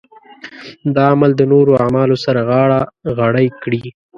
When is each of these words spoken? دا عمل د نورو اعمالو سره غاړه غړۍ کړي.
دا 0.95 1.03
عمل 1.13 1.31
د 1.37 1.41
نورو 1.51 1.73
اعمالو 1.83 2.15
سره 2.25 2.39
غاړه 2.49 2.79
غړۍ 3.17 3.47
کړي. 3.63 3.83